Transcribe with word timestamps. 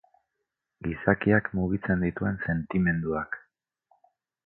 Gizakiak 0.87 1.51
mugitzen 1.61 2.07
dituen 2.07 2.43
sentimenduak. 2.49 3.41